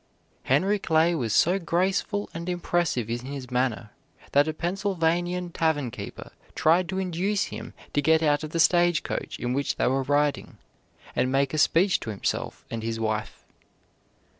Henry 0.45 0.79
Clay 0.79 1.13
was 1.13 1.31
so 1.31 1.59
graceful 1.59 2.27
and 2.33 2.49
impressive 2.49 3.07
in 3.07 3.19
his 3.19 3.51
manner 3.51 3.91
that 4.31 4.47
a 4.47 4.51
Pennsylvania 4.51 5.47
tavern 5.49 5.91
keeper 5.91 6.31
tried 6.55 6.89
to 6.89 6.97
induce 6.97 7.43
him 7.43 7.75
to 7.93 8.01
get 8.01 8.23
out 8.23 8.43
of 8.43 8.49
the 8.49 8.59
stage 8.59 9.03
coach 9.03 9.37
in 9.37 9.53
which 9.53 9.75
they 9.75 9.85
were 9.85 10.01
riding, 10.01 10.57
and 11.15 11.31
make 11.31 11.53
a 11.53 11.59
speech 11.59 11.99
to 11.99 12.09
himself 12.09 12.65
and 12.71 12.81
his 12.81 12.99
wife. 12.99 13.45